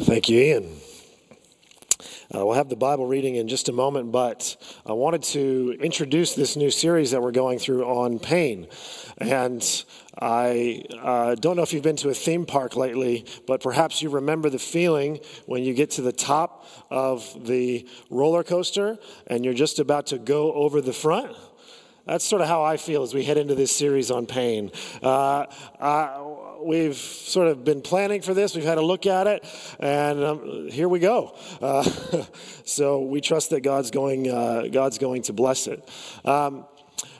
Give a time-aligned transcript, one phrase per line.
[0.00, 0.80] Thank you, Ian.
[2.32, 4.56] Uh, we'll have the Bible reading in just a moment, but
[4.86, 8.68] I wanted to introduce this new series that we're going through on pain.
[9.18, 9.62] And
[10.20, 14.10] I uh, don't know if you've been to a theme park lately, but perhaps you
[14.10, 19.52] remember the feeling when you get to the top of the roller coaster and you're
[19.52, 21.36] just about to go over the front.
[22.10, 24.72] That's sort of how I feel as we head into this series on pain.
[25.00, 25.46] Uh,
[26.60, 28.56] we've sort of been planning for this.
[28.56, 29.46] We've had a look at it,
[29.78, 31.38] and um, here we go.
[31.62, 31.84] Uh,
[32.64, 35.88] so we trust that God's going, uh, God's going to bless it.
[36.24, 36.64] Um,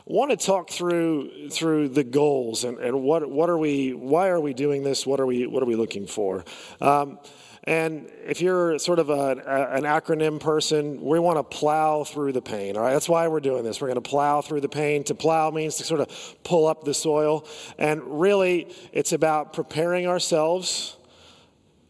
[0.07, 4.41] want to talk through through the goals and, and what what are we why are
[4.41, 6.45] we doing this what are we what are we looking for
[6.81, 7.17] um,
[7.64, 12.33] and if you're sort of a, a, an acronym person, we want to plow through
[12.33, 12.77] the pain.
[12.77, 13.80] All right, that's why we're doing this.
[13.80, 15.05] We're going to plow through the pain.
[15.05, 17.46] To plow means to sort of pull up the soil.
[17.78, 20.97] And really, it's about preparing ourselves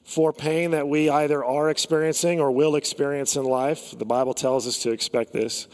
[0.02, 3.96] for pain that we either are experiencing or will experience in life.
[3.96, 5.68] The Bible tells us to expect this.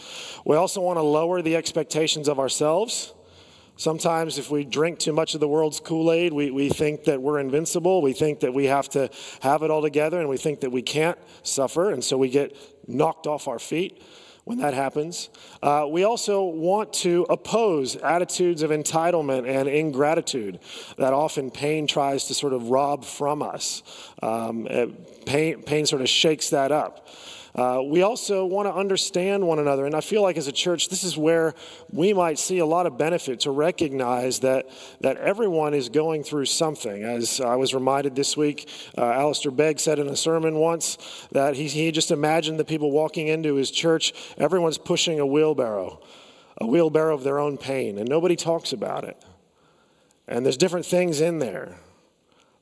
[0.44, 3.14] We also want to lower the expectations of ourselves
[3.76, 7.20] Sometimes, if we drink too much of the world's Kool Aid, we, we think that
[7.20, 8.00] we're invincible.
[8.00, 9.10] We think that we have to
[9.40, 12.56] have it all together, and we think that we can't suffer, and so we get
[12.88, 14.02] knocked off our feet
[14.44, 15.28] when that happens.
[15.60, 20.60] Uh, we also want to oppose attitudes of entitlement and ingratitude
[20.98, 23.82] that often pain tries to sort of rob from us.
[24.22, 24.68] Um,
[25.26, 27.08] pain, pain sort of shakes that up.
[27.56, 29.86] Uh, we also want to understand one another.
[29.86, 31.54] And I feel like as a church, this is where
[31.90, 34.68] we might see a lot of benefit to recognize that,
[35.00, 37.02] that everyone is going through something.
[37.02, 38.68] As I was reminded this week,
[38.98, 40.98] uh, Alistair Begg said in a sermon once
[41.32, 46.02] that he, he just imagined the people walking into his church, everyone's pushing a wheelbarrow,
[46.58, 49.16] a wheelbarrow of their own pain, and nobody talks about it.
[50.28, 51.76] And there's different things in there,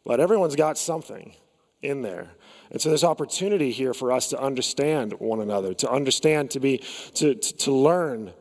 [0.04, 1.34] but everyone's got something
[1.82, 2.30] in there.
[2.70, 6.78] And so there's opportunity here for us to understand one another, to understand, to be,
[7.14, 8.32] to, to, to learn,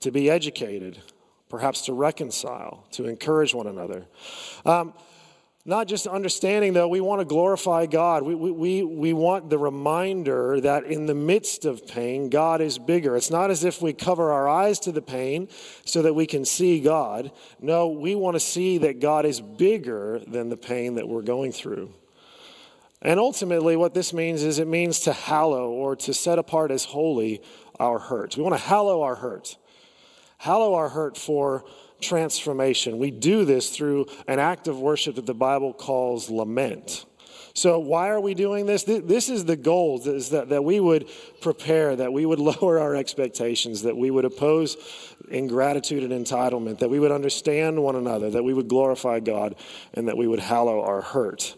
[0.00, 0.98] to be educated,
[1.48, 4.06] perhaps to reconcile, to encourage one another.
[4.64, 4.94] Um,
[5.68, 8.22] not just understanding, though, we want to glorify God.
[8.22, 13.16] We, we, we want the reminder that in the midst of pain, God is bigger.
[13.16, 15.48] It's not as if we cover our eyes to the pain
[15.84, 17.32] so that we can see God.
[17.60, 21.52] No, we want to see that God is bigger than the pain that we're going
[21.52, 21.92] through.
[23.00, 26.84] And ultimately, what this means is it means to hallow or to set apart as
[26.84, 27.42] holy
[27.78, 28.36] our hurt.
[28.36, 29.56] We want to hallow our hurt,
[30.38, 31.64] hallow our hurt for
[32.00, 32.98] transformation.
[32.98, 37.04] We do this through an act of worship that the Bible calls lament.
[37.54, 38.84] So, why are we doing this?
[38.84, 41.08] This is the goal is that, that we would
[41.40, 44.76] prepare, that we would lower our expectations, that we would oppose
[45.28, 49.56] ingratitude and entitlement, that we would understand one another, that we would glorify God,
[49.94, 51.56] and that we would hallow our hurt.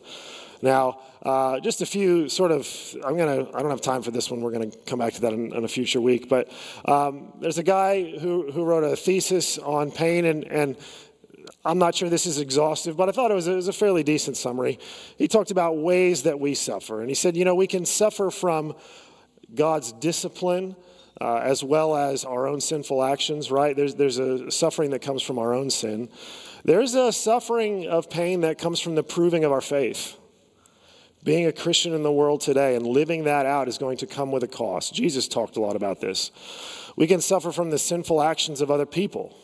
[0.63, 2.69] Now, uh, just a few sort of,
[3.05, 4.41] I'm going to, I don't have time for this one.
[4.41, 6.29] We're going to come back to that in, in a future week.
[6.29, 6.51] But
[6.85, 10.77] um, there's a guy who, who wrote a thesis on pain, and, and
[11.65, 14.03] I'm not sure this is exhaustive, but I thought it was, it was a fairly
[14.03, 14.79] decent summary.
[15.19, 17.01] He talked about ways that we suffer.
[17.01, 18.75] And he said, you know, we can suffer from
[19.55, 20.77] God's discipline.
[21.21, 23.77] Uh, as well as our own sinful actions, right?
[23.77, 26.09] There's, there's a suffering that comes from our own sin.
[26.65, 30.17] There's a suffering of pain that comes from the proving of our faith.
[31.23, 34.33] Being a Christian in the world today and living that out is going to come
[34.33, 34.95] with a cost.
[34.95, 36.31] Jesus talked a lot about this.
[36.97, 39.37] We can suffer from the sinful actions of other people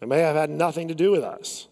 [0.00, 1.68] that may have had nothing to do with us.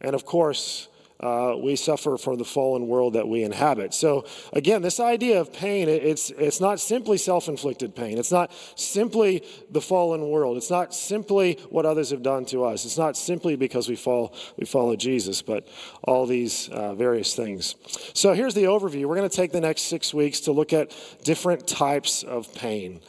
[0.00, 0.88] And of course,
[1.22, 3.94] uh, we suffer from the fallen world that we inhabit.
[3.94, 8.18] So again, this idea of pain, it's, it's not simply self-inflicted pain.
[8.18, 10.56] It's not simply the fallen world.
[10.56, 12.84] It's not simply what others have done to us.
[12.84, 15.68] It's not simply because we, fall, we follow Jesus, but
[16.02, 17.76] all these uh, various things.
[18.14, 19.06] So here's the overview.
[19.06, 23.00] We're going to take the next six weeks to look at different types of pain.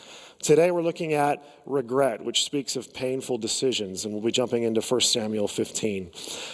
[0.43, 4.81] Today we're looking at regret, which speaks of painful decisions, and we'll be jumping into
[4.81, 6.11] 1 Samuel 15.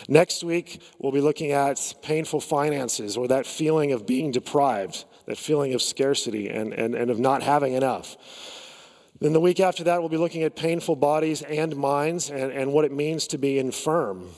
[0.07, 5.39] Next week, we'll be looking at painful finances or that feeling of being deprived, that
[5.39, 8.15] feeling of scarcity and, and, and of not having enough.
[9.19, 12.71] Then the week after that, we'll be looking at painful bodies and minds and, and
[12.71, 14.29] what it means to be infirm.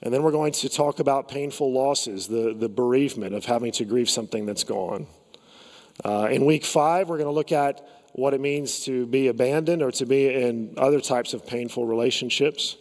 [0.00, 3.84] And then we're going to talk about painful losses, the, the bereavement of having to
[3.84, 5.06] grieve something that's gone.
[6.04, 7.86] Uh, in week five, we're going to look at
[8.16, 12.76] what it means to be abandoned or to be in other types of painful relationships.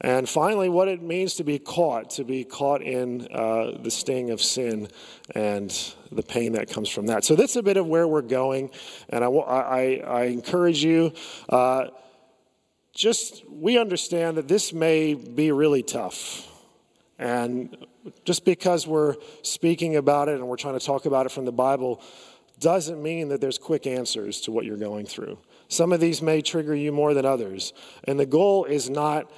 [0.00, 4.30] And finally, what it means to be caught, to be caught in uh, the sting
[4.30, 4.88] of sin
[5.34, 5.70] and
[6.10, 7.24] the pain that comes from that.
[7.24, 8.70] So, that's a bit of where we're going.
[9.10, 11.12] And I, I, I encourage you
[11.50, 11.88] uh,
[12.94, 16.50] just we understand that this may be really tough.
[17.18, 17.76] And
[18.24, 21.52] just because we're speaking about it and we're trying to talk about it from the
[21.52, 22.02] Bible
[22.58, 25.38] doesn't mean that there's quick answers to what you're going through.
[25.68, 27.72] Some of these may trigger you more than others.
[28.04, 29.30] And the goal is not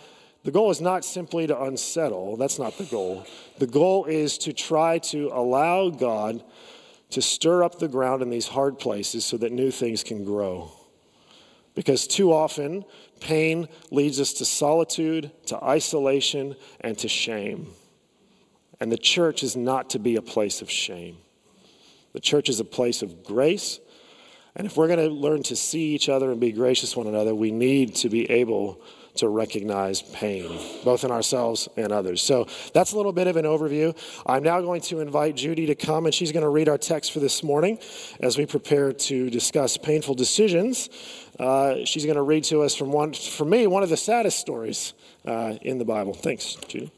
[0.44, 2.36] the goal is not simply to unsettle.
[2.36, 3.26] That's not the goal.
[3.58, 6.42] The goal is to try to allow God
[7.10, 10.70] to stir up the ground in these hard places so that new things can grow.
[11.74, 12.84] Because too often,
[13.20, 17.68] pain leads us to solitude, to isolation, and to shame.
[18.80, 21.18] And the church is not to be a place of shame.
[22.12, 23.80] The church is a place of grace.
[24.56, 27.34] And if we're going to learn to see each other and be gracious one another,
[27.34, 28.80] we need to be able
[29.16, 30.48] to recognize pain,
[30.84, 32.22] both in ourselves and others.
[32.22, 33.96] So that's a little bit of an overview.
[34.26, 37.12] I'm now going to invite Judy to come, and she's going to read our text
[37.12, 37.78] for this morning
[38.20, 40.88] as we prepare to discuss painful decisions.
[41.38, 44.38] Uh, she's going to read to us from one, for me, one of the saddest
[44.38, 44.94] stories
[45.24, 46.14] uh, in the Bible.
[46.14, 46.90] Thanks, Judy.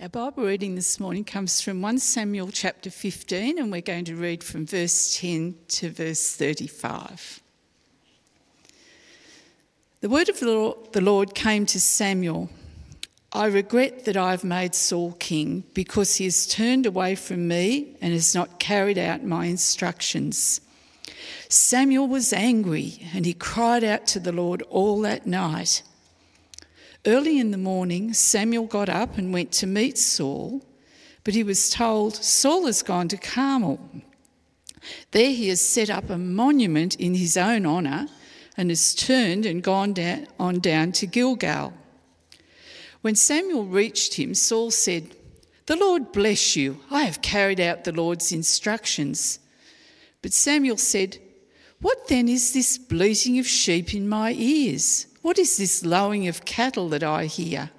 [0.00, 4.14] Our Bible reading this morning comes from 1 Samuel chapter 15, and we're going to
[4.14, 7.42] read from verse 10 to verse 35.
[10.00, 12.48] The word of the Lord came to Samuel
[13.32, 17.96] I regret that I have made Saul king because he has turned away from me
[18.00, 20.60] and has not carried out my instructions.
[21.48, 25.82] Samuel was angry and he cried out to the Lord all that night.
[27.08, 30.62] Early in the morning, Samuel got up and went to meet Saul,
[31.24, 33.80] but he was told, Saul has gone to Carmel.
[35.12, 38.08] There he has set up a monument in his own honour
[38.58, 41.72] and has turned and gone down, on down to Gilgal.
[43.00, 45.16] When Samuel reached him, Saul said,
[45.64, 46.78] The Lord bless you.
[46.90, 49.38] I have carried out the Lord's instructions.
[50.20, 51.16] But Samuel said,
[51.80, 55.06] What then is this bleating of sheep in my ears?
[55.22, 57.70] What is this lowing of cattle that I hear?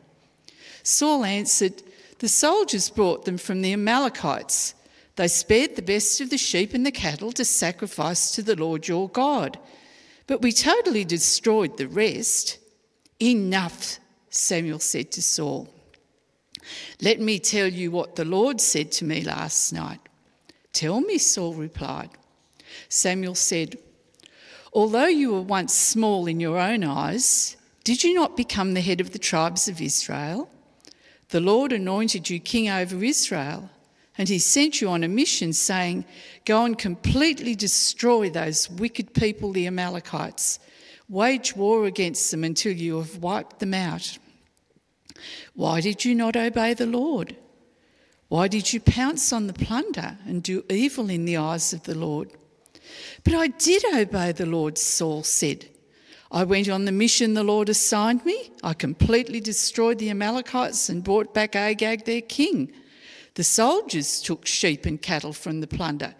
[0.84, 1.82] Saul answered,
[2.20, 4.76] The soldiers brought them from the Amalekites.
[5.16, 8.88] They spared the best of the sheep and the cattle to sacrifice to the Lord
[8.88, 9.60] your God.
[10.28, 12.58] But we totally destroyed the rest.
[13.20, 14.00] Enough,
[14.30, 15.68] Samuel said to Saul.
[17.02, 20.00] Let me tell you what the Lord said to me last night.
[20.72, 22.12] Tell me, Saul replied.
[22.90, 23.78] Samuel said,
[24.74, 29.02] Although you were once small in your own eyes, did you not become the head
[29.02, 30.50] of the tribes of Israel?
[31.30, 33.70] The Lord anointed you king over Israel,
[34.18, 36.06] and he sent you on a mission, saying,
[36.46, 40.60] Go and completely destroy those wicked people, the Amalekites.
[41.08, 44.18] Wage war against them until you have wiped them out.
[45.56, 47.36] Why did you not obey the Lord?
[48.28, 51.98] Why did you pounce on the plunder and do evil in the eyes of the
[51.98, 52.32] Lord?
[53.30, 55.68] But I did obey the Lord, Saul said.
[56.32, 58.52] I went on the mission the Lord assigned me.
[58.64, 62.72] I completely destroyed the Amalekites and brought back Agag, their king.
[63.36, 66.16] The soldiers took sheep and cattle from the plunder,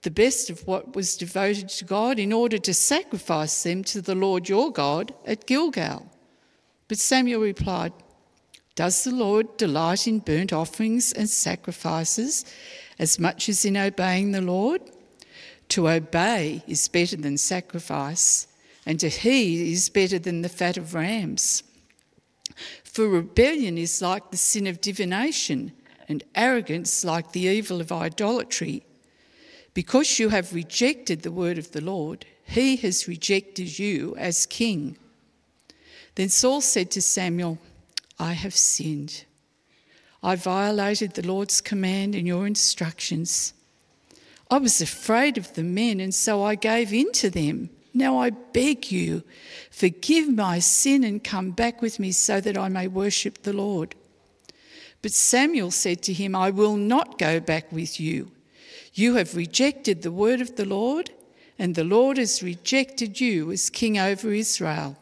[0.00, 4.14] the best of what was devoted to God, in order to sacrifice them to the
[4.14, 6.10] Lord your God at Gilgal.
[6.88, 7.92] But Samuel replied,
[8.74, 12.46] Does the Lord delight in burnt offerings and sacrifices
[12.98, 14.80] as much as in obeying the Lord?
[15.70, 18.46] To obey is better than sacrifice,
[18.86, 21.62] and to heed is better than the fat of rams.
[22.84, 25.72] For rebellion is like the sin of divination,
[26.08, 28.84] and arrogance like the evil of idolatry.
[29.72, 34.96] Because you have rejected the word of the Lord, he has rejected you as king.
[36.14, 37.58] Then Saul said to Samuel,
[38.18, 39.24] I have sinned.
[40.22, 43.52] I violated the Lord's command and your instructions.
[44.50, 47.70] I was afraid of the men, and so I gave in to them.
[47.92, 49.22] Now I beg you,
[49.70, 53.94] forgive my sin and come back with me so that I may worship the Lord.
[55.00, 58.32] But Samuel said to him, I will not go back with you.
[58.94, 61.10] You have rejected the word of the Lord,
[61.58, 64.96] and the Lord has rejected you as king over Israel.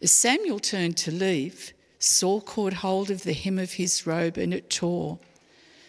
[0.00, 4.54] As Samuel turned to leave, Saul caught hold of the hem of his robe and
[4.54, 5.18] it tore.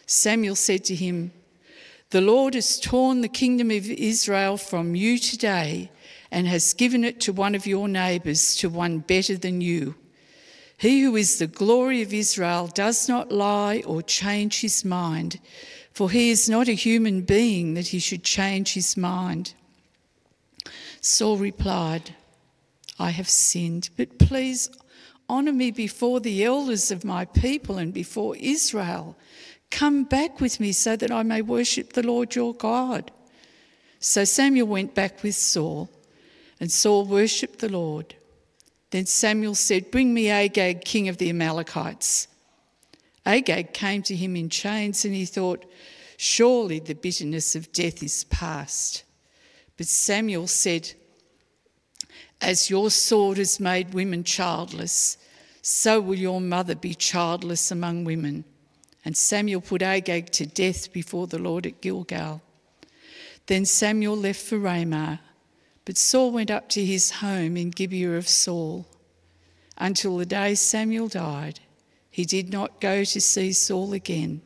[0.05, 1.31] Samuel said to him,
[2.11, 5.91] the Lord has torn the kingdom of Israel from you today
[6.31, 9.95] and has given it to one of your neighbours, to one better than you.
[10.77, 15.39] He who is the glory of Israel does not lie or change his mind,
[15.91, 19.53] for he is not a human being that he should change his mind.
[21.01, 22.15] Saul replied,
[22.97, 24.69] I have sinned, but please
[25.29, 29.15] honour me before the elders of my people and before Israel
[29.71, 33.11] Come back with me so that I may worship the Lord your God.
[33.99, 35.89] So Samuel went back with Saul,
[36.59, 38.15] and Saul worshipped the Lord.
[38.91, 42.27] Then Samuel said, Bring me Agag, king of the Amalekites.
[43.25, 45.65] Agag came to him in chains, and he thought,
[46.17, 49.03] Surely the bitterness of death is past.
[49.77, 50.91] But Samuel said,
[52.41, 55.17] As your sword has made women childless,
[55.61, 58.43] so will your mother be childless among women.
[59.05, 62.41] And Samuel put Agag to death before the Lord at Gilgal.
[63.47, 65.21] Then Samuel left for Ramah,
[65.85, 68.85] but Saul went up to his home in Gibeah of Saul.
[69.77, 71.61] Until the day Samuel died,
[72.11, 74.41] he did not go to see Saul again,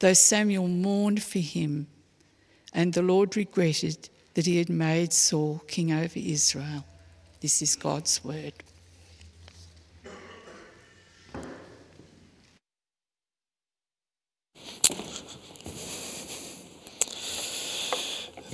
[0.00, 1.86] though Samuel mourned for him,
[2.74, 6.84] and the Lord regretted that he had made Saul king over Israel.
[7.40, 8.52] This is God's word.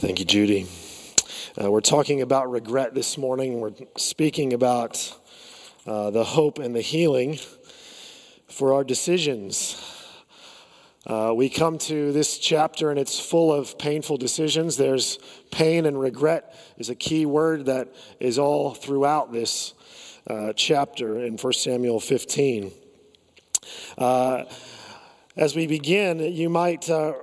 [0.04, 0.66] Thank you, Judy.
[1.58, 3.58] Uh, we're talking about regret this morning.
[3.58, 5.18] We're speaking about
[5.87, 7.38] uh, the hope and the healing
[8.46, 9.80] for our decisions.
[11.06, 14.76] Uh, we come to this chapter and it's full of painful decisions.
[14.76, 15.18] There's
[15.50, 17.88] pain and regret is a key word that
[18.20, 19.73] is all throughout this
[20.26, 22.73] uh, chapter in 1 Samuel 15.
[23.96, 24.44] Uh,
[25.34, 27.14] as we begin, you might uh,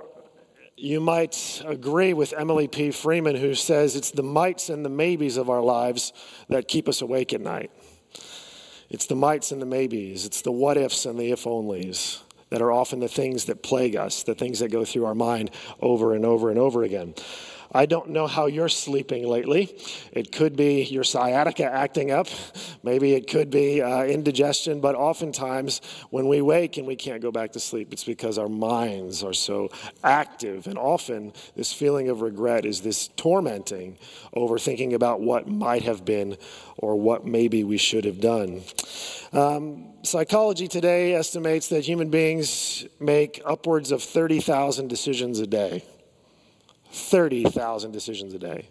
[0.82, 2.90] you might agree with Emily P.
[2.90, 6.12] Freeman, who says it's the mights and the maybes of our lives
[6.48, 7.70] that keep us awake at night.
[8.90, 12.20] It's the mights and the maybes, it's the what ifs and the if onlys
[12.50, 15.52] that are often the things that plague us, the things that go through our mind
[15.80, 17.14] over and over and over again.
[17.74, 19.74] I don't know how you're sleeping lately.
[20.12, 22.28] It could be your sciatica acting up.
[22.82, 24.80] Maybe it could be uh, indigestion.
[24.80, 28.48] But oftentimes, when we wake and we can't go back to sleep, it's because our
[28.48, 29.70] minds are so
[30.04, 30.66] active.
[30.66, 33.96] And often, this feeling of regret is this tormenting
[34.34, 36.36] over thinking about what might have been
[36.76, 38.62] or what maybe we should have done.
[39.32, 45.82] Um, psychology today estimates that human beings make upwards of 30,000 decisions a day.
[46.92, 48.68] 30,000 decisions a day.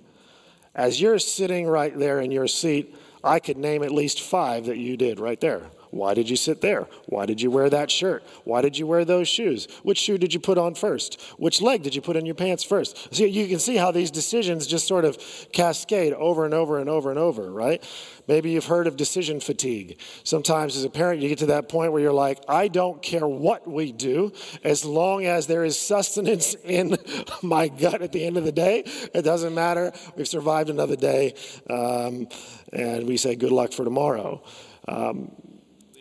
[0.73, 4.77] As you're sitting right there in your seat, I could name at least five that
[4.77, 5.63] you did right there.
[5.91, 6.87] Why did you sit there?
[7.07, 8.23] Why did you wear that shirt?
[8.45, 9.67] Why did you wear those shoes?
[9.83, 11.21] Which shoe did you put on first?
[11.37, 13.13] Which leg did you put in your pants first?
[13.13, 15.17] See, you can see how these decisions just sort of
[15.51, 17.83] cascade over and over and over and over, right?
[18.25, 19.99] Maybe you've heard of decision fatigue.
[20.23, 23.27] Sometimes as a parent, you get to that point where you're like, I don't care
[23.27, 24.31] what we do,
[24.63, 26.97] as long as there is sustenance in
[27.43, 28.83] my gut at the end of the day.
[29.13, 29.91] It doesn't matter.
[30.15, 31.33] We've survived another day,
[31.69, 32.29] um,
[32.71, 34.41] and we say good luck for tomorrow.
[34.87, 35.31] Um,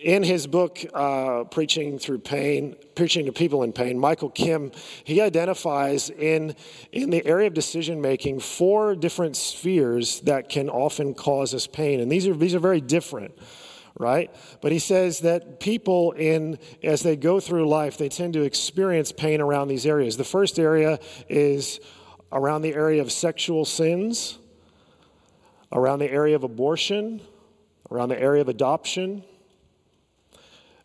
[0.01, 4.73] in his book, uh, Preaching Through Pain, Preaching to People in Pain, Michael Kim,
[5.05, 6.55] he identifies in,
[6.93, 12.01] in the area of decision making four different spheres that can often cause us pain.
[12.01, 13.39] And these are, these are very different,
[13.99, 14.31] right?
[14.61, 19.13] But he says that people, in, as they go through life, they tend to experience
[19.13, 20.17] pain around these areas.
[20.17, 21.81] The first area is
[22.33, 24.39] around the area of sexual sins,
[25.73, 27.21] around the area of abortion,
[27.91, 29.25] around the area of adoption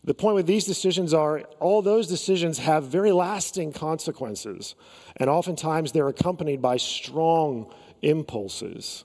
[0.05, 4.75] the point with these decisions are all those decisions have very lasting consequences,
[5.17, 9.03] and oftentimes they're accompanied by strong impulses.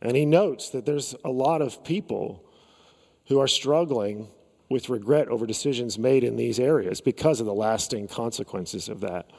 [0.00, 2.42] And he notes that there's a lot of people
[3.26, 4.28] who are struggling
[4.70, 9.30] with regret over decisions made in these areas because of the lasting consequences of that.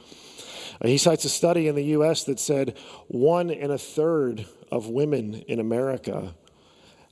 [0.84, 2.77] He cites a study in the US that said
[3.08, 6.36] one and a third of women in America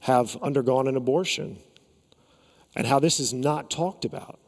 [0.02, 1.58] have undergone an abortion
[2.76, 4.40] and how this is not talked about.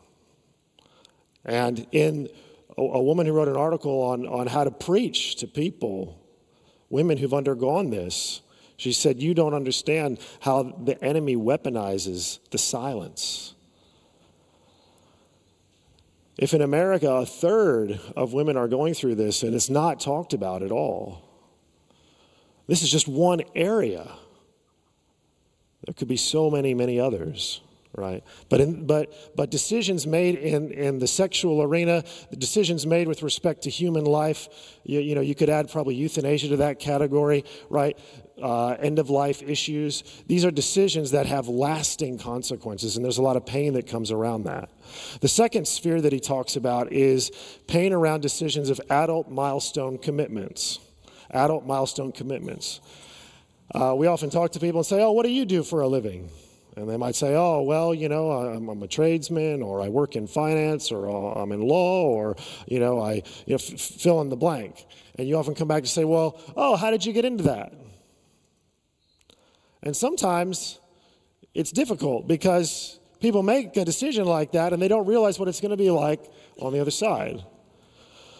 [1.43, 2.29] And in
[2.77, 6.19] a, a, woman who wrote an article on, on how to preach to people,
[6.89, 8.41] women who've undergone this,
[8.77, 13.53] she said, You don't understand how the enemy weaponizes the silence.
[16.37, 20.33] If in America a third of women are going through this and it's not talked
[20.33, 21.21] about at all,
[22.67, 24.11] this is just one area.
[25.85, 27.61] There could be so many, many others
[27.97, 28.23] right?
[28.49, 33.23] But, in, but, but decisions made in, in the sexual arena, the decisions made with
[33.23, 34.49] respect to human life,
[34.83, 37.97] you, you know, you could add probably euthanasia to that category, right?
[38.41, 40.03] Uh, end of life issues.
[40.27, 44.11] These are decisions that have lasting consequences, and there's a lot of pain that comes
[44.11, 44.69] around that.
[45.21, 47.31] The second sphere that he talks about is
[47.67, 50.79] pain around decisions of adult milestone commitments.
[51.31, 52.81] Adult milestone commitments.
[53.73, 55.87] Uh, we often talk to people and say, Oh, what do you do for a
[55.87, 56.29] living?
[56.75, 60.15] And they might say, oh, well, you know, I'm, I'm a tradesman, or I work
[60.15, 62.35] in finance, or uh, I'm in law, or,
[62.67, 64.85] you know, I you know, f- fill in the blank.
[65.17, 67.73] And you often come back to say, well, oh, how did you get into that?
[69.83, 70.79] And sometimes
[71.53, 75.61] it's difficult because people make a decision like that and they don't realize what it's
[75.61, 76.21] going to be like
[76.59, 77.43] on the other side.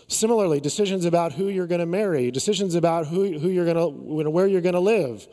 [0.08, 4.30] Similarly, decisions about who you're going to marry, decisions about who, who you're going to,
[4.30, 5.26] where you're going to live,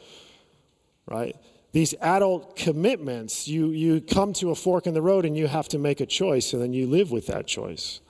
[1.07, 1.37] right?
[1.73, 5.69] These adult commitments, you, you come to a fork in the road and you have
[5.69, 8.01] to make a choice, and then you live with that choice.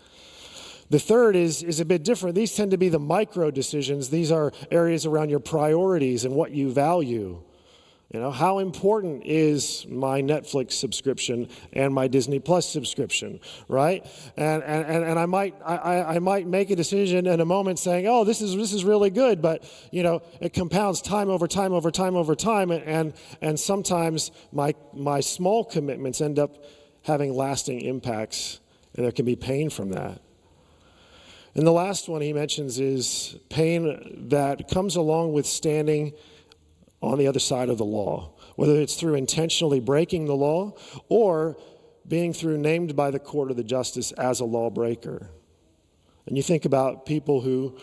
[0.90, 2.34] The third is, is a bit different.
[2.34, 4.10] These tend to be the micro decisions.
[4.10, 7.40] These are areas around your priorities and what you value.
[8.12, 14.04] You know, how important is my Netflix subscription and my Disney Plus subscription, right?
[14.36, 18.06] And, and, and I, might, I, I might make a decision in a moment saying,
[18.06, 21.72] oh, this is, this is really good, but, you know, it compounds time over time
[21.72, 26.62] over time over time, and, and sometimes my, my small commitments end up
[27.04, 28.60] having lasting impacts,
[28.94, 30.20] and there can be pain from that.
[31.54, 36.12] And the last one he mentions is pain that comes along with standing
[37.02, 40.72] on the other side of the law, whether it's through intentionally breaking the law
[41.08, 41.56] or
[42.06, 45.30] being through named by the court of the justice as a lawbreaker.
[46.26, 47.76] And you think about people who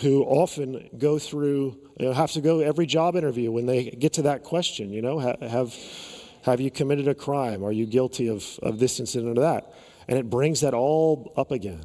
[0.00, 4.14] who often go through you know, have to go every job interview when they get
[4.14, 5.74] to that question, you know, have
[6.44, 7.64] have you committed a crime?
[7.64, 9.72] Are you guilty of, of this incident or that?
[10.08, 11.84] And it brings that all up again?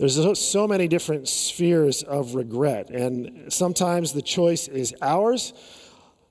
[0.00, 5.52] There's so many different spheres of regret, and sometimes the choice is ours,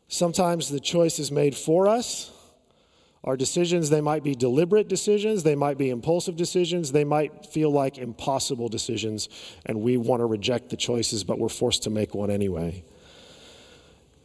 [0.08, 2.32] sometimes the choice is made for us.
[3.24, 7.70] Our decisions, they might be deliberate decisions, they might be impulsive decisions, they might feel
[7.70, 9.30] like impossible decisions,
[9.68, 12.84] and we want to reject the choices, but we're forced to make one anyway.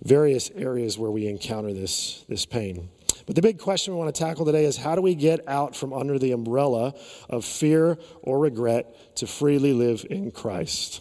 [0.02, 2.88] Various areas where we encounter this, this pain.
[3.26, 5.74] But the big question we want to tackle today is how do we get out
[5.74, 6.94] from under the umbrella
[7.30, 11.00] of fear or regret to freely live in Christ?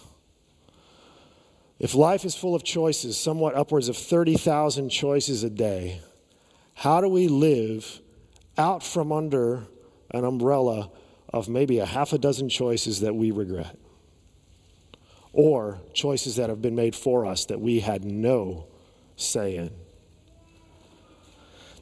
[1.79, 5.99] If life is full of choices, somewhat upwards of 30,000 choices a day,
[6.75, 7.99] how do we live
[8.57, 9.63] out from under
[10.11, 10.91] an umbrella
[11.33, 13.77] of maybe a half a dozen choices that we regret?
[15.33, 18.67] Or choices that have been made for us that we had no
[19.17, 19.71] say in?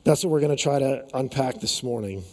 [0.03, 2.23] That's what we're going to try to unpack this morning.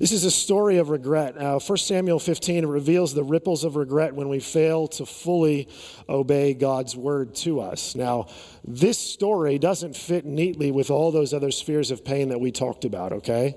[0.00, 1.36] This is a story of regret.
[1.36, 5.68] Now, 1 Samuel 15 reveals the ripples of regret when we fail to fully
[6.08, 7.94] obey God's word to us.
[7.94, 8.26] Now,
[8.64, 12.84] this story doesn't fit neatly with all those other spheres of pain that we talked
[12.84, 13.56] about, okay?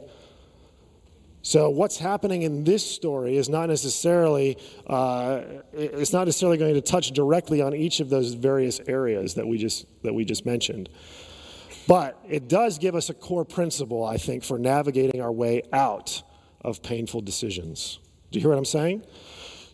[1.43, 5.41] So, what's happening in this story is not necessarily uh,
[5.73, 9.57] it's not necessarily going to touch directly on each of those various areas that we
[9.57, 10.89] just that we just mentioned.
[11.91, 16.23] But it does give us a core principle, I think, for navigating our way out
[16.61, 17.99] of painful decisions.
[18.31, 19.05] Do you hear what I'm saying?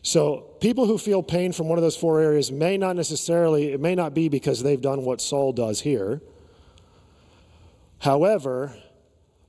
[0.01, 3.79] So, people who feel pain from one of those four areas may not necessarily, it
[3.79, 6.23] may not be because they've done what Saul does here.
[7.99, 8.73] However,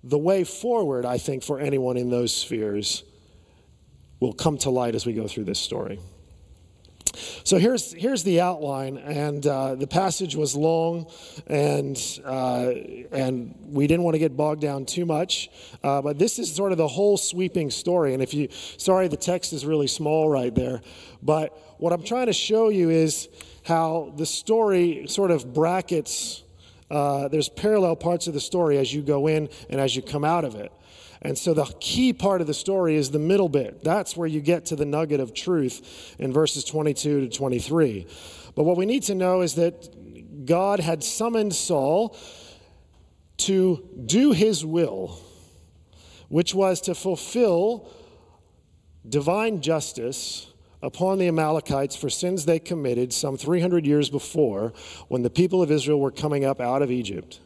[0.05, 3.03] the way forward, I think, for anyone in those spheres
[4.21, 6.01] will come to light as we go through this story.
[7.45, 11.11] So here's, here's the outline, and uh, the passage was long,
[11.47, 12.71] and, uh,
[13.13, 15.51] and we didn't want to get bogged down too much.
[15.83, 18.15] Uh, but this is sort of the whole sweeping story.
[18.15, 20.81] And if you, sorry, the text is really small right there.
[21.23, 23.29] But what I'm trying to show you is
[23.65, 26.43] how the story sort of brackets,
[26.91, 30.25] uh, there's parallel parts of the story as you go in and as you come
[30.25, 30.73] out of it.
[31.23, 33.83] And so the key part of the story is the middle bit.
[33.83, 38.07] That's where you get to the nugget of truth in verses 22 to 23.
[38.55, 42.17] But what we need to know is that God had summoned Saul
[43.39, 45.21] to do his will,
[46.29, 47.91] which was to fulfill
[49.09, 50.49] divine justice
[50.83, 54.73] upon the Amalekites for sins they committed some 300 years before
[55.09, 57.41] when the people of Israel were coming up out of Egypt.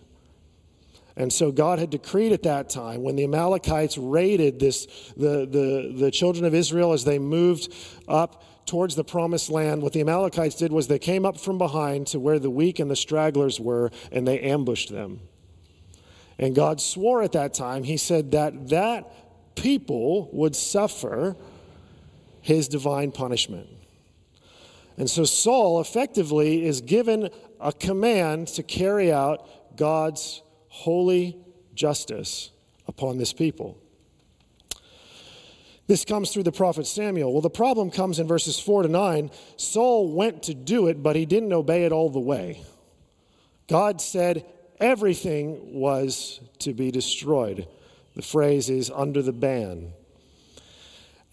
[1.17, 5.95] And so God had decreed at that time when the Amalekites raided this, the, the,
[5.97, 7.73] the children of Israel as they moved
[8.09, 12.07] up towards the promised land, what the Amalekites did was they came up from behind
[12.09, 15.21] to where the weak and the stragglers were, and they ambushed them.
[16.39, 19.13] And God swore at that time, He said that that
[19.55, 21.37] people would suffer
[22.41, 23.69] His divine punishment.
[24.97, 31.37] And so Saul effectively is given a command to carry out God's holy
[31.75, 32.51] justice
[32.89, 33.79] upon this people.
[35.87, 37.31] This comes through the prophet Samuel.
[37.31, 39.31] Well, the problem comes in verses 4 to 9.
[39.57, 42.63] Saul went to do it, but he didn't obey it all the way.
[43.69, 44.47] God said
[44.81, 47.69] everything was to be destroyed.
[48.17, 49.93] The phrase is under the ban.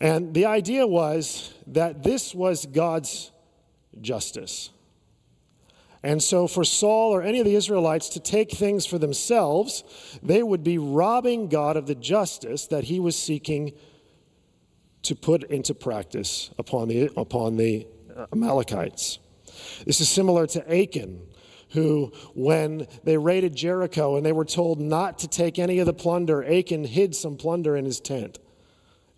[0.01, 3.31] And the idea was that this was God's
[4.01, 4.69] justice.
[6.01, 9.83] And so, for Saul or any of the Israelites to take things for themselves,
[10.23, 13.73] they would be robbing God of the justice that he was seeking
[15.03, 17.85] to put into practice upon the, upon the
[18.31, 19.19] Amalekites.
[19.85, 21.21] This is similar to Achan,
[21.71, 25.93] who, when they raided Jericho and they were told not to take any of the
[25.93, 28.39] plunder, Achan hid some plunder in his tent.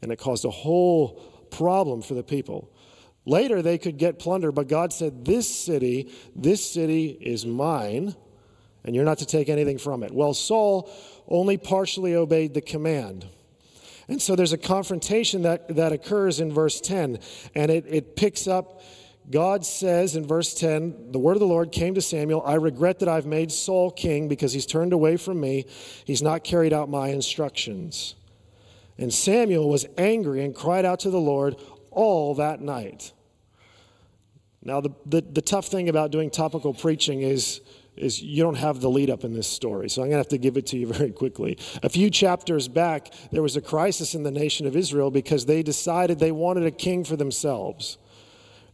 [0.01, 2.70] And it caused a whole problem for the people.
[3.31, 8.13] Later, they could get plunder, but God said, This city, this city is mine,
[8.83, 10.11] and you're not to take anything from it.
[10.11, 10.91] Well, Saul
[11.29, 13.25] only partially obeyed the command.
[14.09, 17.19] And so there's a confrontation that, that occurs in verse 10,
[17.55, 18.81] and it, it picks up.
[19.29, 22.99] God says in verse 10, the word of the Lord came to Samuel I regret
[22.99, 25.67] that I've made Saul king because he's turned away from me.
[26.03, 28.15] He's not carried out my instructions.
[28.97, 31.55] And Samuel was angry and cried out to the Lord
[31.91, 33.13] all that night.
[34.63, 37.61] Now, the, the, the, tough thing about doing topical preaching is,
[37.97, 39.89] is you don't have the lead up in this story.
[39.89, 41.57] So I'm going to have to give it to you very quickly.
[41.81, 45.63] A few chapters back, there was a crisis in the nation of Israel because they
[45.63, 47.97] decided they wanted a king for themselves.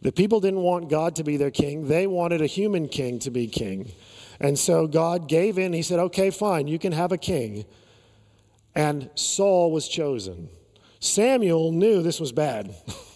[0.02, 3.32] The people didn't want God to be their king, they wanted a human king to
[3.32, 3.92] be king.
[4.40, 5.74] And so God gave in.
[5.74, 7.66] He said, okay, fine, you can have a king.
[8.76, 10.50] And Saul was chosen.
[11.00, 12.76] Samuel knew this was bad.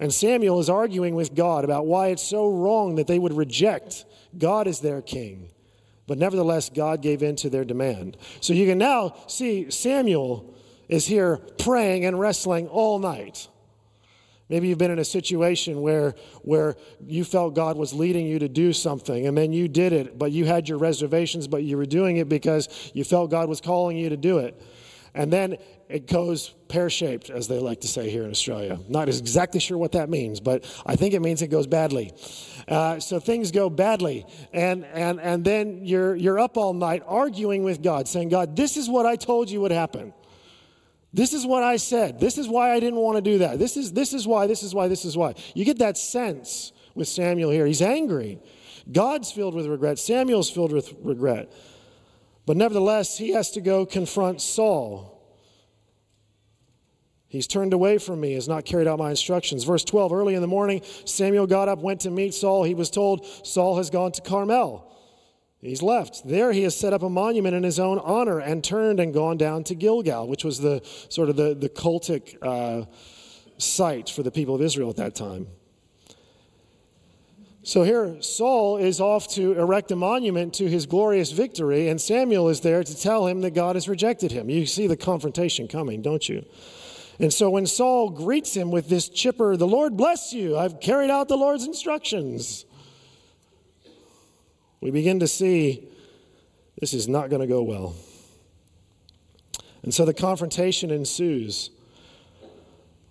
[0.00, 4.06] And Samuel is arguing with God about why it's so wrong that they would reject
[4.36, 5.50] God as their king.
[6.06, 8.16] But nevertheless, God gave in to their demand.
[8.40, 10.56] So you can now see Samuel
[10.88, 13.46] is here praying and wrestling all night.
[14.48, 16.74] Maybe you've been in a situation where, where
[17.06, 20.32] you felt God was leading you to do something, and then you did it, but
[20.32, 23.96] you had your reservations, but you were doing it because you felt God was calling
[23.96, 24.60] you to do it.
[25.14, 25.58] And then
[25.90, 28.78] it goes pear shaped, as they like to say here in Australia.
[28.88, 32.12] Not exactly sure what that means, but I think it means it goes badly.
[32.68, 37.64] Uh, so things go badly, and, and, and then you're, you're up all night arguing
[37.64, 40.14] with God, saying, God, this is what I told you would happen.
[41.12, 42.20] This is what I said.
[42.20, 43.58] This is why I didn't want to do that.
[43.58, 45.34] This is, this is why, this is why, this is why.
[45.54, 47.66] You get that sense with Samuel here.
[47.66, 48.38] He's angry.
[48.90, 49.98] God's filled with regret.
[49.98, 51.52] Samuel's filled with regret.
[52.46, 55.19] But nevertheless, he has to go confront Saul.
[57.30, 59.62] He's turned away from me, has not carried out my instructions.
[59.62, 62.64] Verse 12 Early in the morning, Samuel got up, went to meet Saul.
[62.64, 64.92] He was told, Saul has gone to Carmel.
[65.60, 66.26] He's left.
[66.26, 69.36] There he has set up a monument in his own honor and turned and gone
[69.36, 72.86] down to Gilgal, which was the sort of the, the cultic uh,
[73.58, 75.46] site for the people of Israel at that time.
[77.62, 82.48] So here, Saul is off to erect a monument to his glorious victory, and Samuel
[82.48, 84.50] is there to tell him that God has rejected him.
[84.50, 86.44] You see the confrontation coming, don't you?
[87.20, 91.10] And so when Saul greets him with this chipper, the Lord bless you, I've carried
[91.10, 92.64] out the Lord's instructions,
[94.80, 95.86] we begin to see
[96.80, 97.94] this is not going to go well.
[99.82, 101.68] And so the confrontation ensues.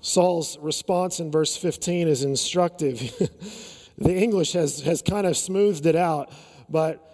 [0.01, 2.99] Saul's response in verse 15 is instructive.
[3.99, 6.33] the English has, has kind of smoothed it out,
[6.67, 7.05] but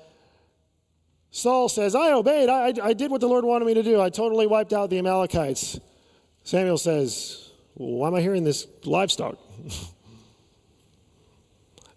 [1.32, 2.48] Saul says, I obeyed.
[2.48, 4.00] I, I did what the Lord wanted me to do.
[4.00, 5.78] I totally wiped out the Amalekites.
[6.46, 9.38] Samuel says, Why am I hearing this livestock?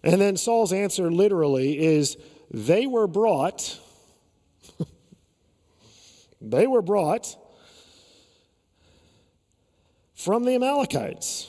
[0.03, 2.17] and then Saul's answer literally is,
[2.51, 3.79] They were brought,
[6.41, 7.37] they were brought
[10.15, 11.47] from the Amalekites.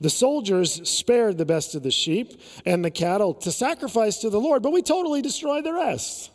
[0.00, 4.40] The soldiers spared the best of the sheep and the cattle to sacrifice to the
[4.40, 6.30] Lord, but we totally destroyed the rest.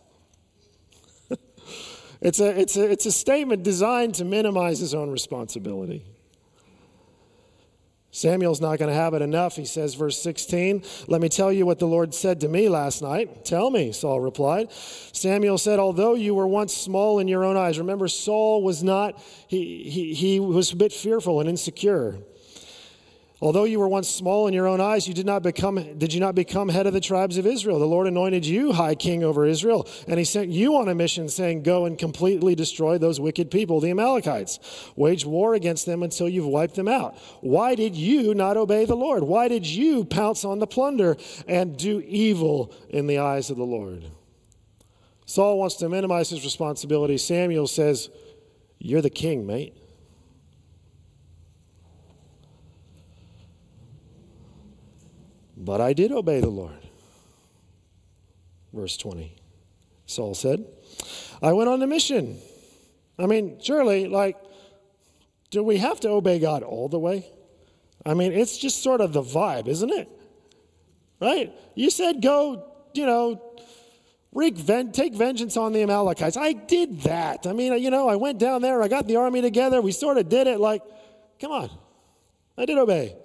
[2.22, 6.06] It's, a, it's, a, it's a statement designed to minimize his own responsibility.
[8.12, 9.56] Samuel's not going to have it enough.
[9.56, 13.04] He says, verse 16, Let me tell you what the Lord said to me last
[13.04, 13.46] night.
[13.46, 14.72] Tell me, Saul replied.
[14.72, 19.22] Samuel said, Although you were once small in your own eyes, remember, Saul was not,
[19.48, 22.18] he, he, he was a bit fearful and insecure.
[23.42, 26.20] Although you were once small in your own eyes, you did not become did you
[26.20, 27.80] not become head of the tribes of Israel?
[27.80, 31.30] The Lord anointed you high king over Israel, and he sent you on a mission
[31.30, 34.60] saying, "Go and completely destroy those wicked people, the Amalekites.
[34.98, 38.98] Wage war against them until you've wiped them out." Why did you not obey the
[38.98, 39.24] Lord?
[39.24, 41.16] Why did you pounce on the plunder
[41.48, 44.04] and do evil in the eyes of the Lord?
[45.26, 47.18] Saul wants to minimize his responsibility.
[47.18, 48.10] Samuel says,
[48.80, 49.76] "You're the king, mate."
[55.60, 56.88] But I did obey the Lord.
[58.72, 59.36] verse 20.
[60.06, 60.66] Saul said,
[61.44, 62.40] I went on a mission.
[63.20, 64.38] I mean, surely, like,
[65.52, 67.28] do we have to obey God all the way?
[68.06, 70.10] I mean, it's just sort of the vibe, isn't it?
[71.20, 71.54] Right?
[71.76, 73.42] You said go, you know,
[74.32, 76.38] wreak ven- take vengeance on the Amalekites.
[76.38, 77.46] I did that.
[77.46, 80.18] I mean, you know, I went down there, I got the army together, we sort
[80.18, 80.60] of did it.
[80.60, 80.82] Like,
[81.42, 81.70] come on.
[82.58, 83.18] I did obey.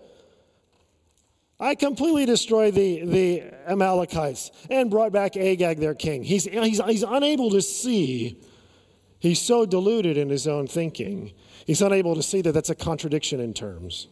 [1.64, 6.22] I completely destroyed the, the Amalekites and brought back Agag, their king.
[6.22, 8.38] He's, he's, he's unable to see.
[9.18, 11.32] He's so deluded in his own thinking.
[11.66, 14.08] He's unable to see that that's a contradiction in terms.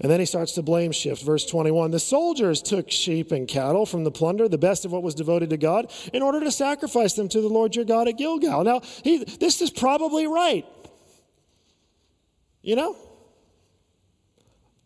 [0.00, 1.22] And then he starts to blame shift.
[1.22, 5.02] Verse 21 The soldiers took sheep and cattle from the plunder, the best of what
[5.02, 8.16] was devoted to God, in order to sacrifice them to the Lord your God at
[8.16, 8.64] Gilgal.
[8.64, 10.64] Now, he, this is probably right.
[12.62, 13.09] You know?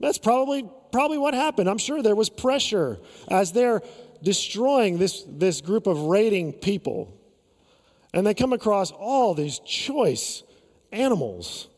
[0.00, 1.68] That's probably, probably what happened.
[1.68, 3.82] I'm sure there was pressure as they're
[4.22, 7.20] destroying this, this group of raiding people.
[8.12, 10.42] And they come across all these choice
[10.92, 11.68] animals.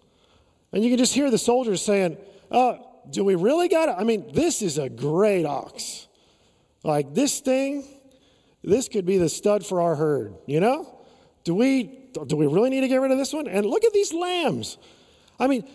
[0.73, 2.19] And you can just hear the soldiers saying,
[2.51, 2.77] uh,
[3.11, 3.97] Do we really got it?
[3.99, 6.07] I mean, this is a great ox.
[6.83, 7.85] Like this thing,
[8.63, 10.99] this could be the stud for our herd, you know?
[11.45, 13.47] Do we, do we really need to get rid of this one?
[13.49, 14.79] And look at these lambs.
[15.39, 15.69] I mean,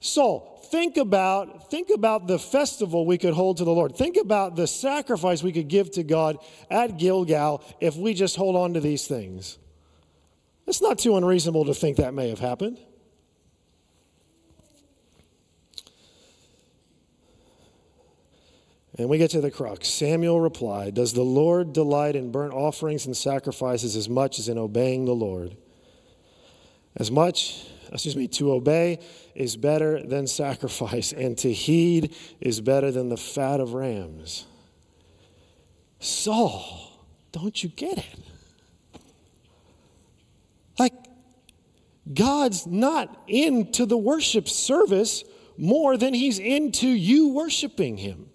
[0.00, 3.96] Saul, think about think about the festival we could hold to the Lord.
[3.96, 6.38] Think about the sacrifice we could give to God
[6.70, 9.58] at Gilgal if we just hold on to these things.
[10.66, 12.78] It's not too unreasonable to think that may have happened.
[18.96, 19.88] And we get to the crux.
[19.88, 24.58] Samuel replied, Does the Lord delight in burnt offerings and sacrifices as much as in
[24.58, 25.56] obeying the Lord?
[26.96, 28.98] As much excuse me, to obey
[29.38, 34.46] is better than sacrifice, and to heed is better than the fat of rams.
[36.00, 38.18] Saul, don't you get it?
[40.76, 40.92] Like,
[42.12, 45.22] God's not into the worship service
[45.56, 48.30] more than he's into you worshiping him.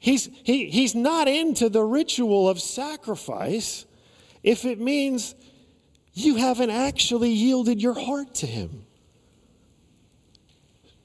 [0.00, 3.84] He's, he, he's not into the ritual of sacrifice
[4.42, 5.34] if it means
[6.14, 8.86] you haven't actually yielded your heart to him.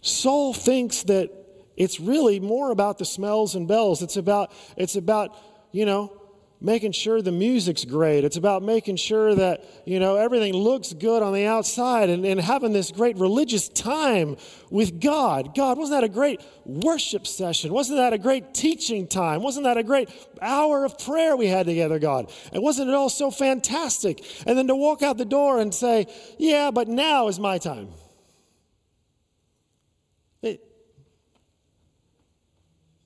[0.04, 1.32] Saul thinks that
[1.78, 4.02] it's really more about the smells and bells.
[4.02, 5.36] It's about, it's about,
[5.72, 6.20] you know,
[6.60, 8.26] making sure the music's great.
[8.26, 12.40] It's about making sure that, you know, everything looks good on the outside and, and
[12.40, 14.36] having this great religious time
[14.70, 15.56] with God.
[15.56, 17.74] God, wasn't that a great worship session?
[17.74, 19.42] Wasn't that a great teaching time?
[19.42, 20.10] Wasn't that a great
[20.42, 22.32] hour of prayer we had together, God?
[22.52, 24.24] And wasn't it all so fantastic?
[24.46, 27.90] And then to walk out the door and say, yeah, but now is my time.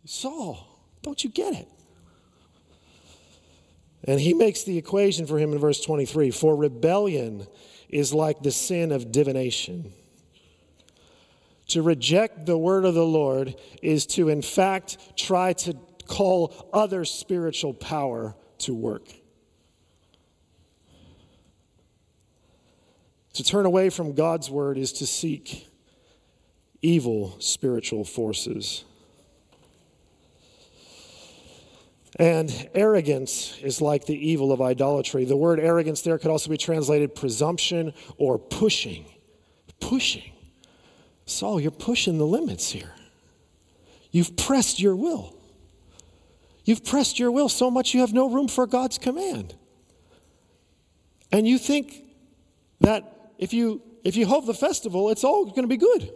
[0.09, 0.65] Saul,
[1.01, 1.67] don't you get it?
[4.03, 7.45] And he makes the equation for him in verse 23 for rebellion
[7.89, 9.91] is like the sin of divination.
[11.69, 15.75] To reject the word of the Lord is to, in fact, try to
[16.07, 19.11] call other spiritual power to work.
[23.33, 25.67] To turn away from God's word is to seek
[26.81, 28.85] evil spiritual forces.
[32.19, 35.25] And arrogance is like the evil of idolatry.
[35.25, 39.05] The word arrogance there could also be translated presumption or pushing.
[39.79, 40.31] Pushing.
[41.25, 42.91] Saul, you're pushing the limits here.
[44.11, 45.35] You've pressed your will.
[46.65, 49.53] You've pressed your will so much you have no room for God's command.
[51.31, 52.03] And you think
[52.81, 56.09] that if you if you hold the festival, it's all going to be good.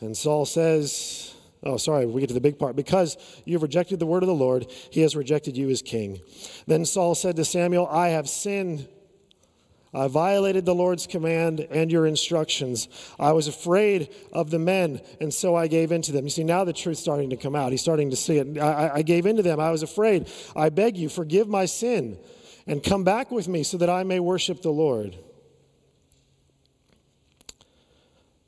[0.00, 2.76] And Saul says, Oh, sorry, we get to the big part.
[2.76, 6.20] Because you have rejected the word of the Lord, he has rejected you as king.
[6.66, 8.88] Then Saul said to Samuel, I have sinned.
[9.94, 12.88] I violated the Lord's command and your instructions.
[13.18, 16.24] I was afraid of the men, and so I gave in to them.
[16.24, 17.70] You see, now the truth's starting to come out.
[17.70, 18.58] He's starting to see it.
[18.58, 19.58] I, I gave in to them.
[19.58, 20.28] I was afraid.
[20.54, 22.18] I beg you, forgive my sin
[22.66, 25.16] and come back with me so that I may worship the Lord.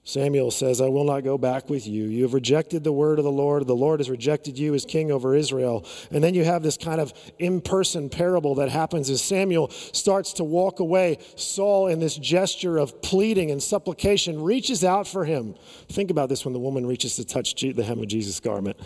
[0.09, 2.05] Samuel says, I will not go back with you.
[2.05, 3.67] You have rejected the word of the Lord.
[3.67, 5.85] The Lord has rejected you as king over Israel.
[6.11, 10.33] And then you have this kind of in person parable that happens as Samuel starts
[10.35, 11.19] to walk away.
[11.37, 15.55] Saul, in this gesture of pleading and supplication, reaches out for him.
[15.91, 18.79] Think about this when the woman reaches to touch the hem of Jesus' garment.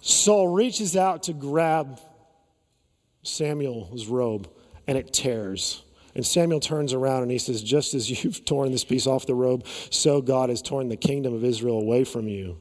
[0.00, 1.98] Saul reaches out to grab
[3.24, 4.48] Samuel's robe,
[4.86, 5.82] and it tears
[6.16, 9.34] And Samuel turns around and he says, Just as you've torn this piece off the
[9.34, 12.58] robe, so God has torn the kingdom of Israel away from you.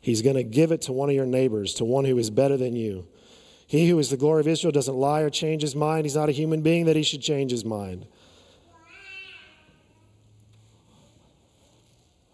[0.00, 2.56] He's going to give it to one of your neighbors, to one who is better
[2.56, 3.08] than you.
[3.66, 6.04] He who is the glory of Israel doesn't lie or change his mind.
[6.04, 8.06] He's not a human being that he should change his mind.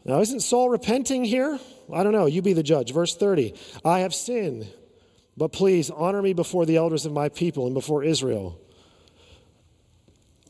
[0.05, 1.59] Now, isn't Saul repenting here?
[1.91, 2.27] I don't know.
[2.27, 2.93] You be the judge.
[2.93, 3.55] Verse 30
[3.87, 4.69] I have sinned,
[5.38, 8.61] but please honor me before the elders of my people and before Israel.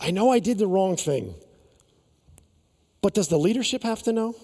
[0.01, 1.35] I know I did the wrong thing,
[3.03, 4.35] but does the leadership have to know?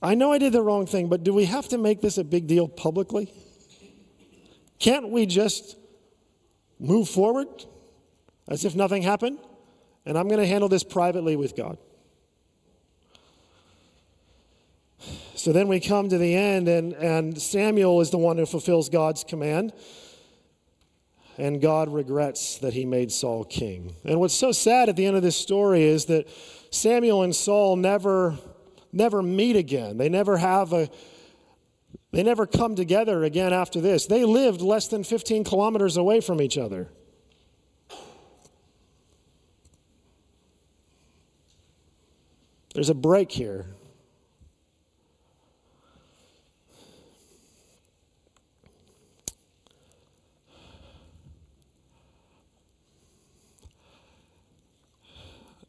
[0.00, 2.24] I know I did the wrong thing, but do we have to make this a
[2.24, 3.32] big deal publicly?
[4.78, 5.76] Can't we just
[6.80, 7.48] move forward
[8.48, 9.38] as if nothing happened?
[10.04, 11.78] And I'm going to handle this privately with God.
[15.42, 18.88] So then we come to the end, and, and Samuel is the one who fulfills
[18.88, 19.72] God's command.
[21.36, 23.96] And God regrets that he made Saul king.
[24.04, 26.28] And what's so sad at the end of this story is that
[26.70, 28.38] Samuel and Saul never
[28.92, 29.96] never meet again.
[29.96, 30.88] They never have a
[32.12, 34.06] they never come together again after this.
[34.06, 36.88] They lived less than 15 kilometers away from each other.
[42.74, 43.66] There's a break here.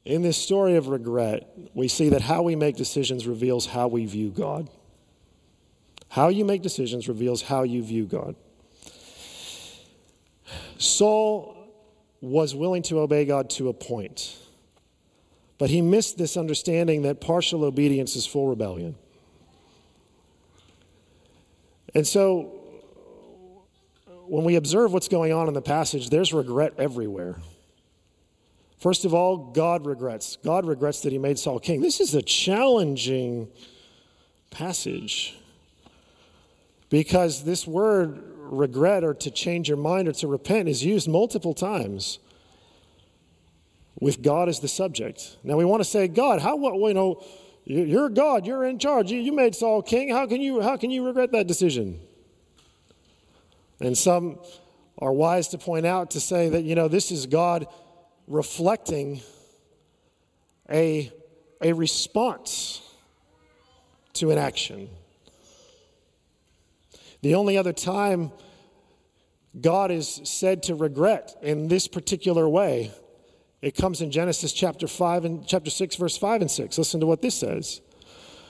[0.05, 4.05] In this story of regret, we see that how we make decisions reveals how we
[4.05, 4.69] view God.
[6.09, 8.35] How you make decisions reveals how you view God.
[10.77, 11.55] Saul
[12.21, 14.37] was willing to obey God to a point,
[15.57, 18.95] but he missed this understanding that partial obedience is full rebellion.
[21.95, 22.59] And so,
[24.27, 27.37] when we observe what's going on in the passage, there's regret everywhere.
[28.83, 30.37] First of all, God regrets.
[30.43, 31.79] God regrets that he made Saul king.
[31.79, 33.47] This is a challenging
[34.51, 35.39] passage
[36.89, 41.53] because this word regret or to change your mind or to repent is used multiple
[41.53, 42.19] times
[44.01, 45.37] with God as the subject.
[45.45, 47.23] Now we want to say, God, how what you know,
[47.63, 49.09] you're God, you're in charge.
[49.13, 50.09] You, you made Saul king.
[50.09, 52.01] How can you how can you regret that decision?
[53.79, 54.39] And some
[54.97, 57.65] are wise to point out to say that you know this is God
[58.27, 59.21] reflecting
[60.69, 61.11] a,
[61.61, 62.81] a response
[64.13, 64.89] to an action.
[67.21, 68.31] The only other time
[69.59, 72.91] God is said to regret in this particular way,
[73.61, 76.77] it comes in Genesis chapter 5 and chapter 6 verse 5 and 6.
[76.77, 77.81] Listen to what this says.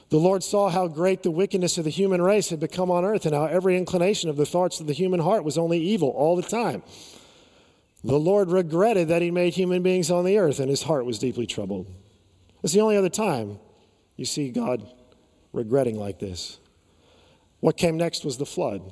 [0.10, 3.26] The Lord saw how great the wickedness of the human race had become on earth
[3.26, 6.36] and how every inclination of the thoughts of the human heart was only evil all
[6.36, 6.84] the time.
[8.04, 11.20] The Lord regretted that he made human beings on the earth, and his heart was
[11.20, 11.88] deeply troubled.
[12.62, 13.60] It's the only other time
[14.18, 14.86] you see God
[15.54, 16.60] regretting like this.
[17.62, 18.92] What came next was the flood.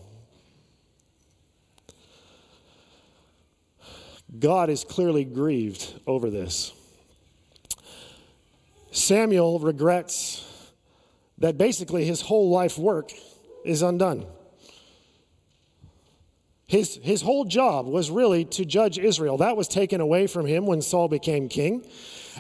[4.39, 6.71] God is clearly grieved over this.
[8.91, 10.71] Samuel regrets
[11.38, 13.12] that basically his whole life work
[13.65, 14.26] is undone.
[16.72, 19.36] His, his whole job was really to judge Israel.
[19.40, 21.86] That was taken away from him when Saul became king.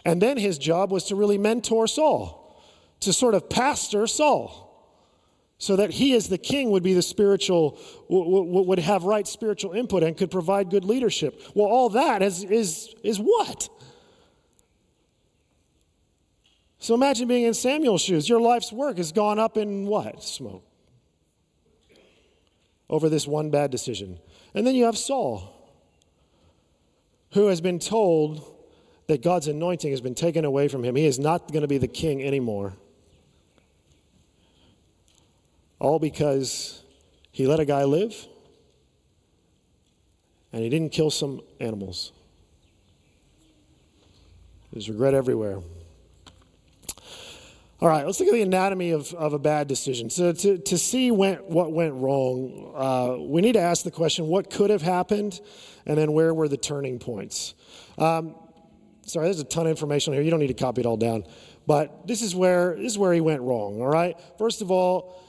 [0.05, 2.63] And then his job was to really mentor Saul,
[3.01, 4.69] to sort of pastor Saul,
[5.57, 10.01] so that he, as the king, would be the spiritual, would have right spiritual input
[10.01, 11.41] and could provide good leadership.
[11.53, 13.67] Well, all that is, is, is what?
[16.79, 18.29] So imagine being in Samuel's shoes.
[18.29, 20.23] Your life's work has gone up in what?
[20.23, 20.70] Smoke
[22.91, 24.19] over this one bad decision.
[24.53, 25.71] And then you have Saul,
[27.31, 28.45] who has been told
[29.07, 30.95] that God's anointing has been taken away from him.
[30.95, 32.73] He is not going to be the king anymore.
[35.79, 36.83] All because
[37.31, 38.13] he let a guy live
[40.53, 42.11] and he didn't kill some animals.
[44.71, 45.59] There's regret everywhere.
[47.81, 50.11] All right, let's look at the anatomy of, of a bad decision.
[50.11, 54.51] So, to, to see what went wrong, uh, we need to ask the question what
[54.51, 55.41] could have happened,
[55.87, 57.55] and then where were the turning points?
[57.97, 58.35] Um,
[59.07, 60.21] sorry, there's a ton of information here.
[60.21, 61.23] You don't need to copy it all down.
[61.65, 64.15] But this is where, this is where he went wrong, all right?
[64.37, 65.19] First of all,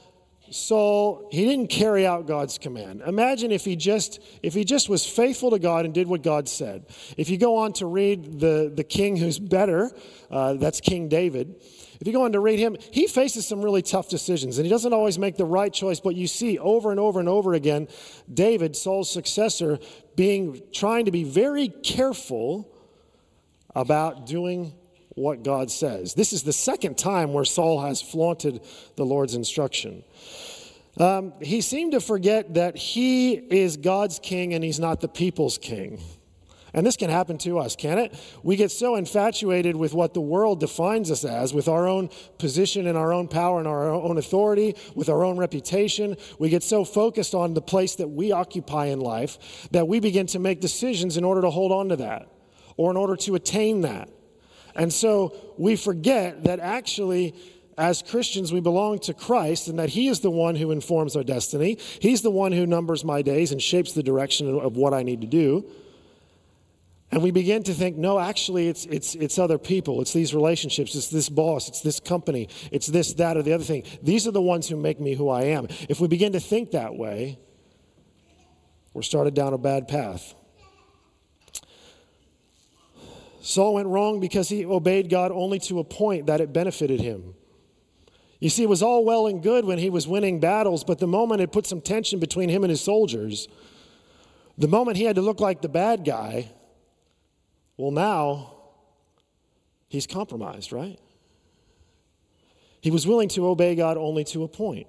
[0.51, 3.01] Saul, he didn't carry out God's command.
[3.07, 6.49] Imagine if he just if he just was faithful to God and did what God
[6.49, 6.85] said.
[7.17, 9.91] If you go on to read the, the king who's better,
[10.29, 11.55] uh, that's King David.
[11.99, 14.69] if you go on to read him, he faces some really tough decisions and he
[14.69, 17.87] doesn't always make the right choice, but you see over and over and over again
[18.31, 19.79] David, Saul's successor,
[20.15, 22.69] being trying to be very careful
[23.75, 24.73] about doing
[25.15, 26.13] what God says.
[26.13, 28.61] This is the second time where Saul has flaunted
[28.95, 30.03] the Lord's instruction.
[30.97, 35.57] Um, he seemed to forget that he is God's king and he's not the people's
[35.57, 35.99] king.
[36.75, 38.15] And this can happen to us, can it?
[38.41, 42.09] We get so infatuated with what the world defines us as, with our own
[42.39, 46.17] position and our own power and our own authority, with our own reputation.
[46.39, 49.37] We get so focused on the place that we occupy in life
[49.69, 52.27] that we begin to make decisions in order to hold on to that
[52.75, 54.09] or in order to attain that.
[54.75, 57.35] And so we forget that actually,
[57.77, 61.23] as Christians, we belong to Christ and that He is the one who informs our
[61.23, 61.77] destiny.
[61.99, 65.21] He's the one who numbers my days and shapes the direction of what I need
[65.21, 65.65] to do.
[67.11, 70.01] And we begin to think, no, actually, it's, it's, it's other people.
[70.01, 70.95] It's these relationships.
[70.95, 71.69] It's this boss.
[71.69, 72.49] It's this company.
[72.71, 73.83] It's this, that, or the other thing.
[74.01, 75.67] These are the ones who make me who I am.
[75.89, 77.37] If we begin to think that way,
[78.95, 80.33] we're started down a bad path.
[83.45, 87.35] Saul went wrong because he obeyed God only to a point that it benefited him.
[88.39, 91.07] You see, it was all well and good when he was winning battles, but the
[91.07, 93.49] moment it put some tension between him and his soldiers,
[94.57, 96.51] the moment he had to look like the bad guy,
[97.75, 98.53] well, now
[99.89, 100.97] he's compromised, right?
[102.79, 104.87] He was willing to obey God only to a point.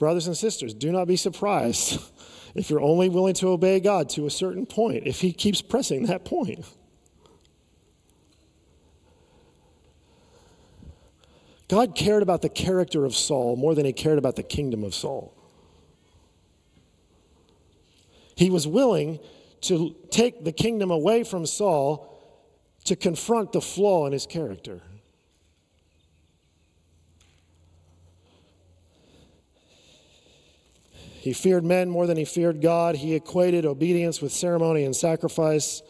[0.00, 2.00] Brothers and sisters, do not be surprised
[2.54, 6.06] if you're only willing to obey God to a certain point, if He keeps pressing
[6.06, 6.64] that point.
[11.68, 14.94] God cared about the character of Saul more than He cared about the kingdom of
[14.94, 15.36] Saul.
[18.34, 19.20] He was willing
[19.60, 22.06] to take the kingdom away from Saul
[22.86, 24.80] to confront the flaw in his character.
[31.20, 32.96] He feared men more than he feared God.
[32.96, 35.82] He equated obedience with ceremony and sacrifice.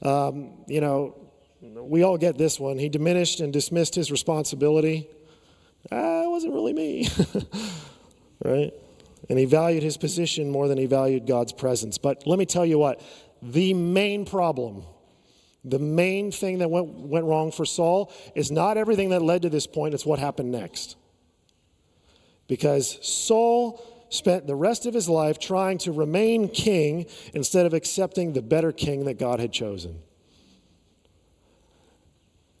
[0.00, 1.16] Um, you know,
[1.60, 2.78] we all get this one.
[2.78, 5.06] He diminished and dismissed his responsibility.
[5.92, 7.08] Ah, it wasn't really me.
[8.44, 8.72] right?
[9.28, 11.98] And he valued his position more than he valued God's presence.
[11.98, 13.02] But let me tell you what
[13.42, 14.84] the main problem,
[15.62, 19.50] the main thing that went, went wrong for Saul is not everything that led to
[19.50, 20.96] this point, it's what happened next.
[22.48, 28.32] Because Saul spent the rest of his life trying to remain king instead of accepting
[28.32, 30.00] the better king that God had chosen.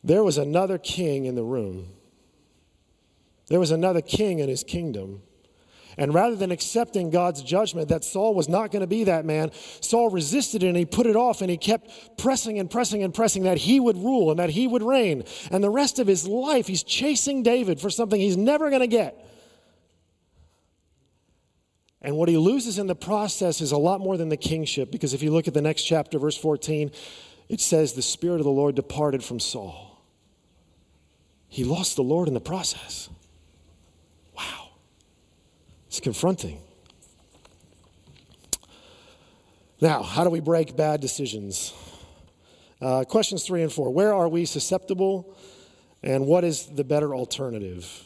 [0.02, 1.88] There was another king in the room.
[3.48, 5.22] There was another king in his kingdom.
[5.98, 9.50] And rather than accepting God's judgment that Saul was not going to be that man,
[9.80, 13.12] Saul resisted it and he put it off and he kept pressing and pressing and
[13.12, 15.24] pressing that he would rule and that he would reign.
[15.50, 18.86] And the rest of his life, he's chasing David for something he's never going to
[18.86, 19.26] get.
[22.02, 25.12] And what he loses in the process is a lot more than the kingship, because
[25.12, 26.90] if you look at the next chapter, verse 14,
[27.48, 30.02] it says, The Spirit of the Lord departed from Saul.
[31.48, 33.10] He lost the Lord in the process.
[34.36, 34.68] Wow.
[35.88, 36.62] It's confronting.
[39.80, 41.74] Now, how do we break bad decisions?
[42.80, 43.90] Uh, questions three and four.
[43.90, 45.36] Where are we susceptible,
[46.02, 48.04] and what is the better alternative?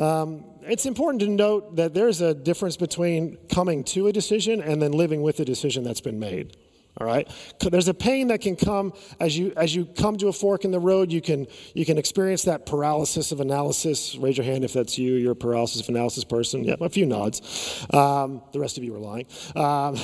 [0.00, 4.80] Um, it's important to note that there's a difference between coming to a decision and
[4.80, 6.56] then living with the decision that's been made.
[6.98, 7.30] All right?
[7.60, 10.70] There's a pain that can come as you as you come to a fork in
[10.70, 11.12] the road.
[11.12, 14.16] You can you can experience that paralysis of analysis.
[14.16, 15.14] Raise your hand if that's you.
[15.14, 16.64] You're a paralysis of analysis person.
[16.64, 17.86] Yeah, a few nods.
[17.92, 19.26] Um, the rest of you are lying.
[19.54, 19.94] Um,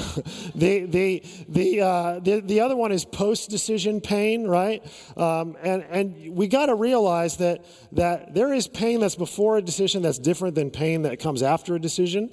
[0.54, 4.84] the the the, uh, the the other one is post decision pain, right?
[5.16, 9.62] Um, and and we got to realize that that there is pain that's before a
[9.62, 12.30] decision that's different than pain that comes after a decision.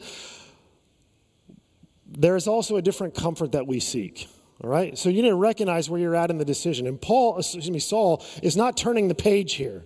[2.06, 4.28] There is also a different comfort that we seek.
[4.64, 4.98] All right?
[4.98, 6.88] So you need to recognize where you're at in the decision.
[6.88, 9.84] And Paul, excuse me, Saul is not turning the page here.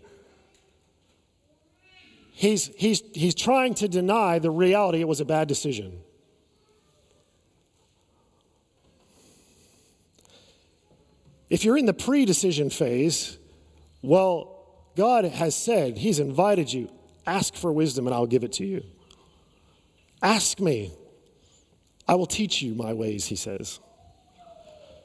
[2.32, 6.00] He's, he's, he's trying to deny the reality it was a bad decision.
[11.50, 13.40] If you're in the pre decision phase,
[14.04, 14.66] well,
[14.96, 16.90] God has said, He's invited you.
[17.26, 18.84] Ask for wisdom and I'll give it to you.
[20.22, 20.92] Ask me.
[22.08, 23.80] I will teach you my ways, He says.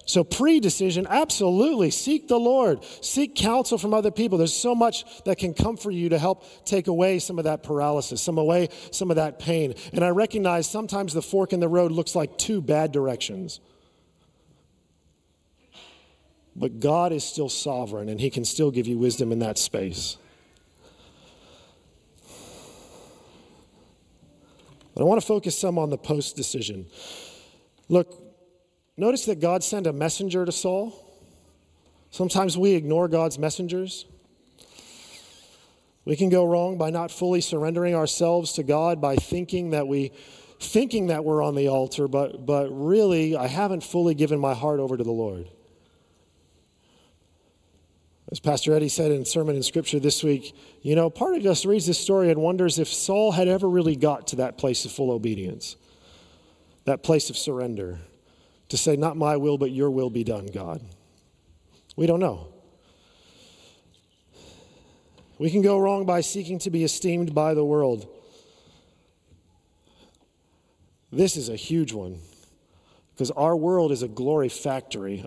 [0.04, 4.36] So, pre decision, absolutely seek the Lord, seek counsel from other people.
[4.36, 7.62] There's so much that can come for you to help take away some of that
[7.62, 9.74] paralysis, some away some of that pain.
[9.92, 13.60] And I recognize sometimes the fork in the road looks like two bad directions.
[16.54, 20.16] but God is still sovereign and He can still give you wisdom in that space.
[24.94, 26.86] But I want to focus some on the post decision.
[27.88, 28.31] Look,
[28.96, 30.98] notice that God sent a messenger to Saul.
[32.10, 34.06] Sometimes we ignore God's messengers.
[36.04, 40.12] We can go wrong by not fully surrendering ourselves to God, by thinking that we
[40.62, 44.78] thinking that we're on the altar, but, but really I haven't fully given my heart
[44.78, 45.48] over to the Lord.
[48.30, 51.66] As Pastor Eddie said in sermon in scripture this week, you know, part of us
[51.66, 54.92] reads this story and wonders if Saul had ever really got to that place of
[54.92, 55.76] full obedience,
[56.84, 57.98] that place of surrender,
[58.72, 60.80] to say, Not my will, but your will be done, God.
[61.94, 62.48] We don't know.
[65.38, 68.08] We can go wrong by seeking to be esteemed by the world.
[71.10, 72.18] This is a huge one
[73.12, 75.22] because our world is a glory factory.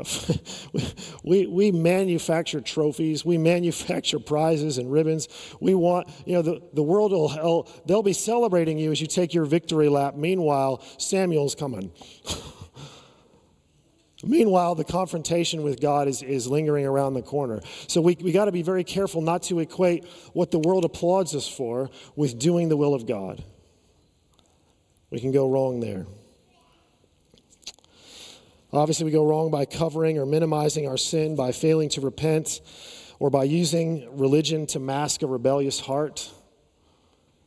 [1.24, 5.28] we, we manufacture trophies, we manufacture prizes and ribbons.
[5.60, 9.36] We want, you know, the, the world will, they'll be celebrating you as you take
[9.36, 10.16] your victory lap.
[10.16, 11.92] Meanwhile, Samuel's coming.
[14.26, 17.62] Meanwhile, the confrontation with God is, is lingering around the corner.
[17.88, 21.36] So we, we got to be very careful not to equate what the world applauds
[21.36, 23.44] us for with doing the will of God.
[25.12, 26.08] We can go wrong there.
[28.74, 32.62] Obviously, we go wrong by covering or minimizing our sin, by failing to repent,
[33.20, 36.32] or by using religion to mask a rebellious heart.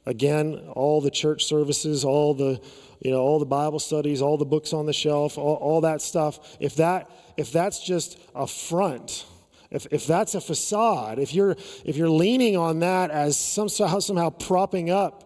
[0.06, 2.62] Again, all the church services, all the
[3.00, 6.02] you know, all the Bible studies, all the books on the shelf, all, all that
[6.02, 9.24] stuff, if, that, if that's just a front,
[9.70, 14.00] if, if that's a facade, if you're, if you're leaning on that as some, somehow,
[14.00, 15.24] somehow propping up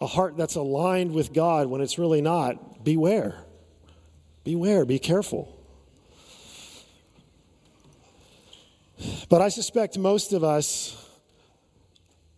[0.00, 3.42] a heart that's aligned with God when it's really not, beware.
[4.44, 5.52] Beware, be careful.
[9.28, 11.08] But I suspect most of us,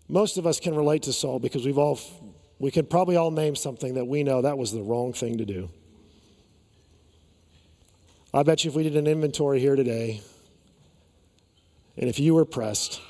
[0.08, 1.98] most of us can relate to Saul because we've all
[2.58, 5.44] we could probably all name something that we know that was the wrong thing to
[5.44, 5.70] do.
[8.34, 10.20] I bet you if we did an inventory here today,
[11.96, 13.00] and if you were pressed,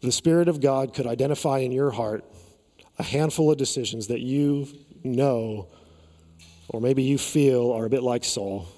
[0.00, 2.24] the Spirit of God could identify in your heart
[2.98, 4.68] a handful of decisions that you
[5.02, 5.68] know,
[6.68, 8.68] or maybe you feel, are a bit like Saul.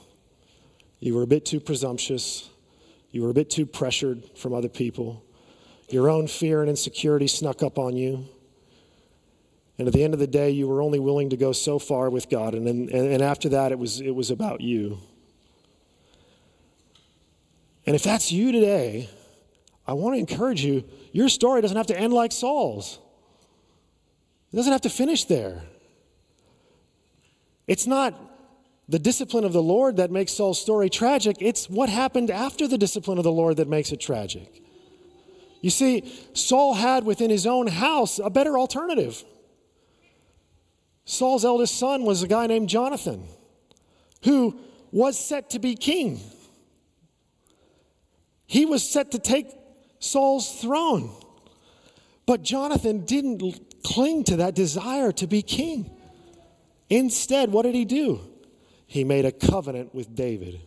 [1.01, 2.49] You were a bit too presumptuous,
[3.11, 5.23] you were a bit too pressured from other people,
[5.89, 8.27] your own fear and insecurity snuck up on you.
[9.79, 12.09] And at the end of the day, you were only willing to go so far
[12.09, 12.55] with God.
[12.55, 14.99] And, and, and after that, it was, it was about you.
[17.87, 19.09] And if that's you today,
[19.87, 22.99] I want to encourage you your story doesn't have to end like Saul's,
[24.53, 25.63] it doesn't have to finish there.
[27.67, 28.15] It's not
[28.89, 32.79] the discipline of the Lord that makes Saul's story tragic, it's what happened after the
[32.79, 34.63] discipline of the Lord that makes it tragic.
[35.61, 39.25] You see, Saul had within his own house a better alternative.
[41.05, 43.25] Saul's eldest son was a guy named Jonathan,
[44.25, 44.59] who
[44.91, 46.21] was set to be king.
[48.47, 49.49] He was set to take
[49.99, 51.11] Saul's throne.
[52.27, 55.91] But Jonathan didn't cling to that desire to be king.
[56.89, 58.21] Instead, what did he do?
[58.87, 60.61] He made a covenant with David.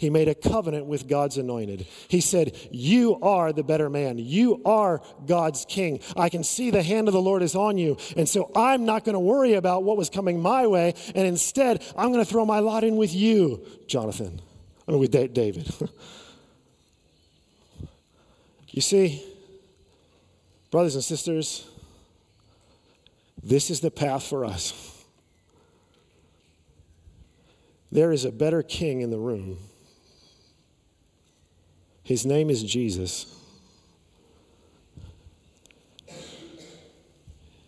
[0.00, 1.86] He made a covenant with God's anointed.
[2.08, 4.16] He said, You are the better man.
[4.16, 6.00] You are God's king.
[6.16, 7.98] I can see the hand of the Lord is on you.
[8.16, 10.94] And so I'm not going to worry about what was coming my way.
[11.14, 14.40] And instead, I'm going to throw my lot in with you, Jonathan.
[14.88, 15.70] I mean, with David.
[18.68, 19.22] you see,
[20.70, 21.68] brothers and sisters,
[23.42, 25.04] this is the path for us.
[27.92, 29.58] There is a better king in the room.
[32.10, 33.32] His name is Jesus.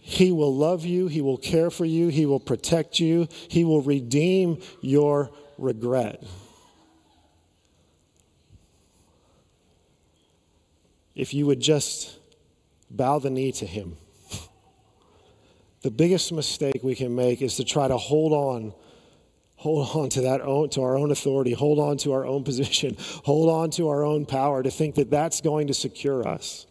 [0.00, 3.82] He will love you, He will care for you, He will protect you, He will
[3.82, 6.24] redeem your regret.
[11.14, 12.18] If you would just
[12.90, 13.96] bow the knee to Him.
[15.82, 18.72] The biggest mistake we can make is to try to hold on
[19.62, 21.52] hold on to that own, to our own authority.
[21.52, 22.96] Hold on to our own position.
[23.24, 26.66] Hold on to our own power to think that that's going to secure us.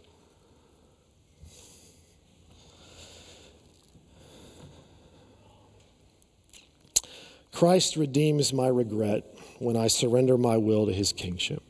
[7.53, 9.23] Christ redeems my regret
[9.59, 11.61] when i surrender my will to his kingship.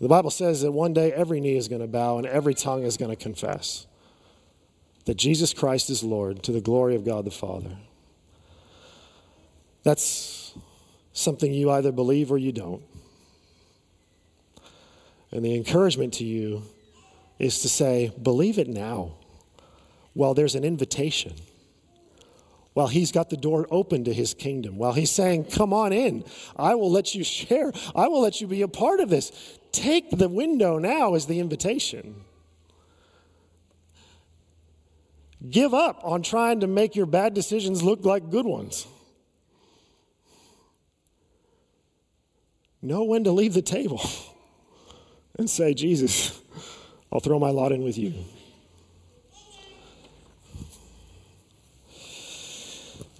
[0.00, 2.82] The bible says that one day every knee is going to bow and every tongue
[2.82, 3.86] is going to confess
[5.04, 7.76] that jesus christ is lord to the glory of god the father
[9.82, 10.54] That's
[11.12, 12.82] something you either believe or you don't.
[15.32, 16.62] And the encouragement to you
[17.38, 19.12] is to say, believe it now.
[20.14, 21.34] Well, there's an invitation.
[22.72, 26.24] While he's got the door open to his kingdom, while he's saying, Come on in,
[26.56, 29.58] I will let you share, I will let you be a part of this.
[29.72, 32.24] Take the window now as the invitation.
[35.48, 38.86] Give up on trying to make your bad decisions look like good ones.
[42.82, 44.00] Know when to leave the table
[45.38, 46.40] and say, Jesus,
[47.12, 48.14] I'll throw my lot in with you.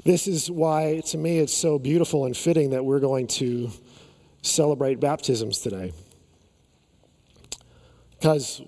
[0.03, 3.71] This is why, to me, it's so beautiful and fitting that we're going to
[4.41, 5.93] celebrate baptisms today.
[8.19, 8.63] Because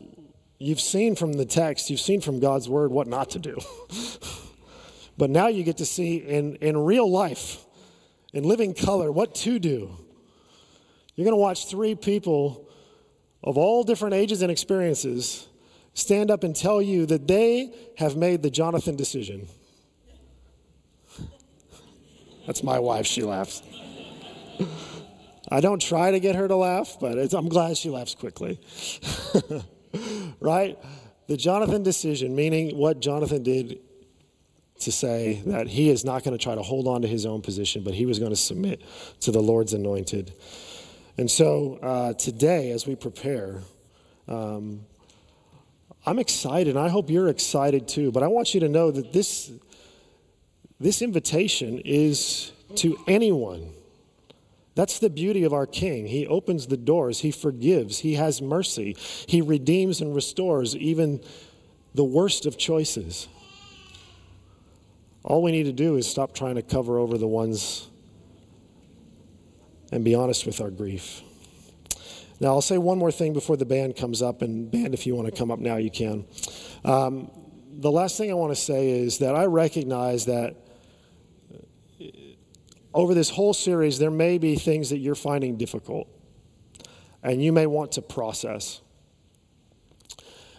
[0.59, 3.59] you've seen from the text, you've seen from God's word what not to do.
[5.19, 7.65] but now you get to see in, in real life,
[8.35, 9.97] in living color, what to do.
[11.15, 12.69] You're going to watch three people
[13.45, 15.49] of all different ages and experiences
[15.95, 19.47] stand up and tell you that they have made the Jonathan decision.
[22.47, 23.63] That's my wife, she laughs.
[25.49, 28.59] I don't try to get her to laugh, but I'm glad she laughs quickly.
[30.41, 30.79] right?
[31.29, 33.79] The Jonathan decision, meaning what Jonathan did
[34.81, 37.41] to say that he is not going to try to hold on to his own
[37.41, 38.83] position, but he was going to submit
[39.21, 40.35] to the Lord's anointed.
[41.19, 43.61] And so uh, today, as we prepare,
[44.29, 44.87] um,
[46.07, 48.11] I'm excited, and I hope you're excited too.
[48.11, 49.53] But I want you to know that this,
[50.81, 53.73] this invitation is to anyone.
[54.75, 56.07] That's the beauty of our King.
[56.07, 58.97] He opens the doors, He forgives, He has mercy,
[59.29, 61.21] He redeems and restores even
[61.95, 63.29] the worst of choices.
[65.25, 67.89] All we need to do is stop trying to cover over the ones
[69.93, 71.23] and be honest with our grief.
[72.41, 75.15] Now, I'll say one more thing before the band comes up, and band, if you
[75.15, 76.25] want to come up now, you can.
[76.85, 77.31] Um,
[77.71, 80.57] the last thing I want to say is that I recognize that
[82.93, 86.09] over this whole series, there may be things that you're finding difficult,
[87.23, 88.81] and you may want to process.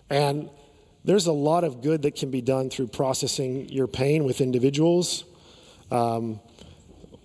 [0.09, 0.49] And
[1.03, 5.25] there's a lot of good that can be done through processing your pain with individuals.
[5.91, 6.39] Um,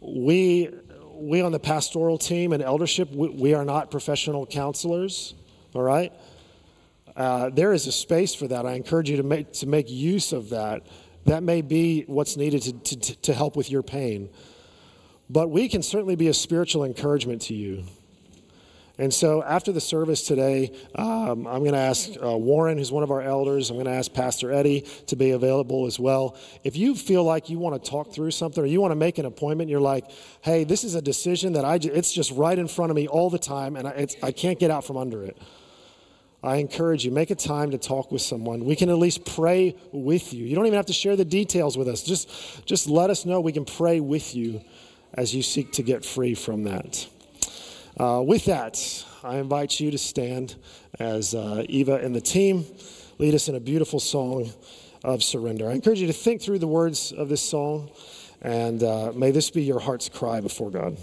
[0.01, 0.71] we
[1.19, 5.35] we on the pastoral team and eldership, we, we are not professional counselors,
[5.75, 6.13] all right?
[7.17, 8.65] Uh, there is a space for that.
[8.65, 10.87] I encourage you to make, to make use of that.
[11.25, 14.31] That may be what's needed to, to, to help with your pain.
[15.29, 17.85] But we can certainly be a spiritual encouragement to you.
[19.01, 23.05] And so after the service today, um, I'm going to ask uh, Warren, who's one
[23.05, 26.37] of our elders, I'm going to ask Pastor Eddie to be available as well.
[26.65, 29.19] If you feel like you want to talk through something or you want to make
[29.19, 30.05] an appointment, you're like,
[30.41, 33.31] hey, this is a decision that I, it's just right in front of me all
[33.31, 35.39] the time and I, I can't get out from under it.
[36.43, 38.65] I encourage you, make a time to talk with someone.
[38.65, 40.45] We can at least pray with you.
[40.45, 42.03] You don't even have to share the details with us.
[42.03, 43.41] Just, just let us know.
[43.41, 44.61] We can pray with you
[45.15, 47.09] as you seek to get free from that.
[47.99, 50.55] Uh, with that, I invite you to stand
[51.01, 52.65] as uh, Eva and the team
[53.19, 54.53] lead us in a beautiful song
[55.03, 55.69] of surrender.
[55.69, 57.91] I encourage you to think through the words of this song,
[58.41, 60.97] and uh, may this be your heart's cry before God.